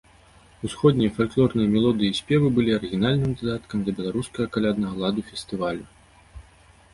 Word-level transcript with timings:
Усходнія 0.67 1.09
фальклорныя 1.17 1.67
мелодыі 1.75 2.09
і 2.13 2.17
спевы 2.19 2.47
былі 2.55 2.71
арыгінальным 2.77 3.37
дадаткам 3.43 3.85
да 3.91 3.95
беларускага 4.01 4.45
каляднага 4.57 4.95
ладу 5.05 5.21
фестывалю. 5.29 5.85